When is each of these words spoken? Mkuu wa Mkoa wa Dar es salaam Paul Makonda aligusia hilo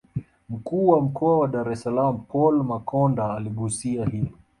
Mkuu 0.49 0.87
wa 0.89 1.01
Mkoa 1.01 1.39
wa 1.39 1.47
Dar 1.47 1.71
es 1.73 1.81
salaam 1.83 2.17
Paul 2.29 2.63
Makonda 2.63 3.33
aligusia 3.33 4.05
hilo 4.05 4.33